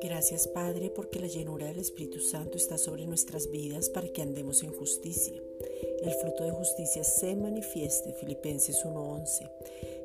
[0.00, 4.62] Gracias Padre porque la llenura del Espíritu Santo está sobre nuestras vidas para que andemos
[4.62, 5.42] en justicia.
[6.02, 9.50] El fruto de justicia se manifieste, Filipenses 1:11.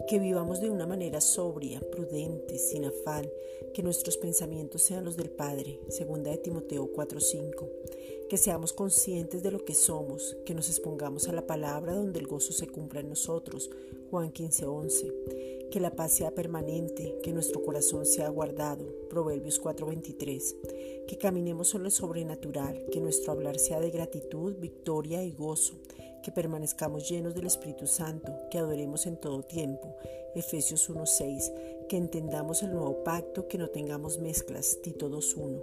[0.07, 3.29] Que vivamos de una manera sobria, prudente, sin afán,
[3.73, 7.69] que nuestros pensamientos sean los del Padre, segunda de Timoteo 4:5.
[8.29, 12.27] Que seamos conscientes de lo que somos, que nos expongamos a la palabra donde el
[12.27, 13.69] gozo se cumpla en nosotros,
[14.09, 20.55] Juan 15:11 que la paz sea permanente, que nuestro corazón sea guardado, Proverbios 4:23,
[21.07, 25.75] que caminemos en lo sobrenatural, que nuestro hablar sea de gratitud, victoria y gozo,
[26.23, 29.95] que permanezcamos llenos del Espíritu Santo, que adoremos en todo tiempo,
[30.35, 31.51] Efesios 1:6,
[31.89, 35.61] que entendamos el nuevo pacto, que no tengamos mezclas, Tito 2:1.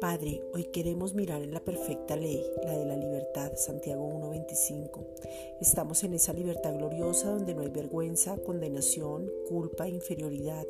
[0.00, 4.04] Padre, hoy queremos mirar en la perfecta ley, la de la libertad, Santiago
[4.44, 5.06] 1.25.
[5.60, 10.66] Estamos en esa libertad gloriosa donde no hay vergüenza, condenación, culpa, inferioridad.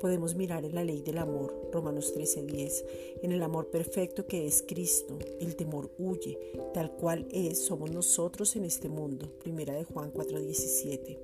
[0.00, 2.84] Podemos mirar en la ley del amor, Romanos 13.10,
[3.22, 5.18] en el amor perfecto que es Cristo.
[5.40, 6.38] El temor huye,
[6.74, 11.18] tal cual es, somos nosotros en este mundo, primera de Juan 4.17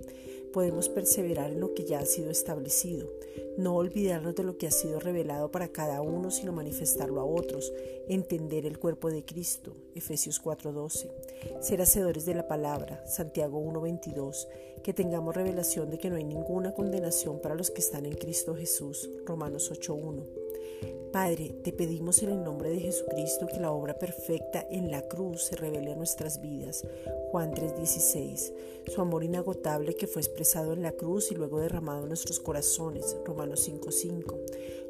[0.56, 3.11] podemos perseverar en lo que ya ha sido establecido,
[3.58, 7.74] no olvidarnos de lo que ha sido revelado para cada uno, sino manifestarlo a otros,
[8.08, 11.11] entender el cuerpo de Cristo, Efesios 4:12,
[11.61, 14.48] ser hacedores de la palabra, Santiago 1:22,
[14.83, 18.55] que tengamos revelación de que no hay ninguna condenación para los que están en Cristo
[18.55, 20.36] Jesús, Romanos 8:1.
[21.12, 25.44] Padre, te pedimos en el nombre de Jesucristo que la obra perfecta en la cruz
[25.44, 26.86] se revele a nuestras vidas.
[27.30, 28.52] Juan 3:16.
[28.86, 33.16] Su amor inagotable que fue expresado en la cruz y luego derramado en nuestros corazones.
[33.24, 34.38] Romanos 5:5.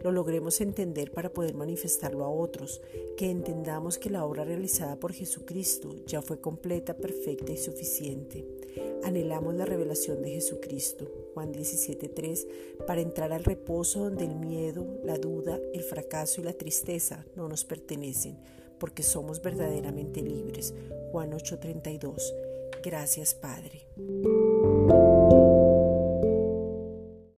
[0.03, 2.81] Lo logremos entender para poder manifestarlo a otros,
[3.17, 8.56] que entendamos que la obra realizada por Jesucristo ya fue completa, perfecta y suficiente.
[9.05, 12.47] Anhelamos la revelación de Jesucristo, Juan 17.3,
[12.87, 17.49] para entrar al reposo donde el miedo, la duda, el fracaso y la tristeza no
[17.49, 18.37] nos pertenecen,
[18.79, 20.75] porque somos verdaderamente libres,
[21.13, 22.33] Juan 8.32.
[22.83, 23.87] Gracias Padre.